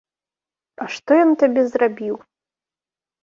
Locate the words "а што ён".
0.85-1.31